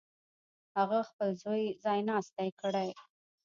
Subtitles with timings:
[0.77, 2.89] هغه خپل زوی ځایناستی کړي.